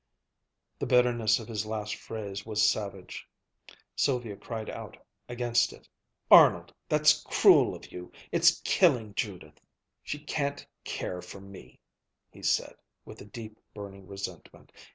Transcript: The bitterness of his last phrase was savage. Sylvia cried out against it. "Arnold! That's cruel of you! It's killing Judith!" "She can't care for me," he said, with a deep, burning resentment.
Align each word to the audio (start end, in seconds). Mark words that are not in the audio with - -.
The 0.79 0.87
bitterness 0.87 1.37
of 1.37 1.47
his 1.47 1.63
last 1.63 1.93
phrase 1.95 2.43
was 2.43 2.67
savage. 2.67 3.29
Sylvia 3.95 4.35
cried 4.35 4.67
out 4.67 4.97
against 5.29 5.71
it. 5.73 5.87
"Arnold! 6.31 6.73
That's 6.89 7.21
cruel 7.25 7.75
of 7.75 7.91
you! 7.91 8.11
It's 8.31 8.61
killing 8.65 9.13
Judith!" 9.13 9.61
"She 10.01 10.17
can't 10.17 10.65
care 10.83 11.21
for 11.21 11.39
me," 11.39 11.79
he 12.31 12.41
said, 12.41 12.73
with 13.05 13.21
a 13.21 13.25
deep, 13.25 13.59
burning 13.75 14.07
resentment. 14.07 14.71